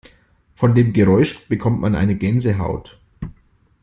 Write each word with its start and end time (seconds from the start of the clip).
Von 0.55 0.73
dem 0.73 0.93
Geräusch 0.93 1.47
bekommt 1.47 1.79
man 1.79 1.93
eine 1.93 2.15
Gänsehaut. 2.15 2.99